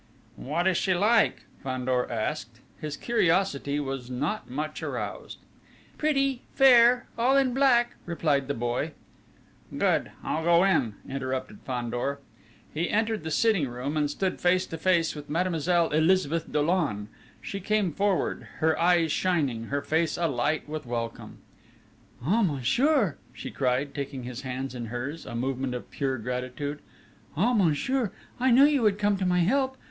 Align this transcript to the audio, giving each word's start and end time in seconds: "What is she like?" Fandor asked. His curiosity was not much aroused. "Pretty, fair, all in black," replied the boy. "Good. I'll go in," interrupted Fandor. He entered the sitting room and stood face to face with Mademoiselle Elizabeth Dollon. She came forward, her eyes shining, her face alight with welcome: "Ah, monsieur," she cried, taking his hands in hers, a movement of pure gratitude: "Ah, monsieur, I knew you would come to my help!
"What 0.35 0.67
is 0.67 0.77
she 0.77 0.95
like?" 0.95 1.43
Fandor 1.61 2.11
asked. 2.11 2.59
His 2.79 2.97
curiosity 2.97 3.79
was 3.79 4.09
not 4.09 4.49
much 4.49 4.81
aroused. 4.81 5.37
"Pretty, 5.99 6.41
fair, 6.55 7.05
all 7.19 7.37
in 7.37 7.53
black," 7.53 7.93
replied 8.07 8.47
the 8.47 8.55
boy. 8.55 8.93
"Good. 9.77 10.09
I'll 10.23 10.43
go 10.43 10.63
in," 10.63 10.95
interrupted 11.07 11.59
Fandor. 11.67 12.17
He 12.73 12.89
entered 12.89 13.21
the 13.23 13.29
sitting 13.29 13.67
room 13.69 13.95
and 13.95 14.09
stood 14.09 14.41
face 14.41 14.65
to 14.65 14.79
face 14.79 15.13
with 15.13 15.29
Mademoiselle 15.29 15.91
Elizabeth 15.91 16.51
Dollon. 16.51 17.07
She 17.39 17.59
came 17.59 17.93
forward, 17.93 18.47
her 18.57 18.75
eyes 18.79 19.11
shining, 19.11 19.65
her 19.65 19.83
face 19.83 20.17
alight 20.17 20.67
with 20.67 20.87
welcome: 20.87 21.41
"Ah, 22.25 22.41
monsieur," 22.41 23.17
she 23.33 23.51
cried, 23.51 23.93
taking 23.93 24.23
his 24.23 24.41
hands 24.41 24.73
in 24.73 24.87
hers, 24.87 25.27
a 25.27 25.35
movement 25.35 25.75
of 25.75 25.91
pure 25.91 26.17
gratitude: 26.17 26.79
"Ah, 27.37 27.53
monsieur, 27.53 28.09
I 28.39 28.49
knew 28.49 28.63
you 28.65 28.81
would 28.81 28.97
come 28.97 29.15
to 29.17 29.27
my 29.27 29.41
help! 29.41 29.77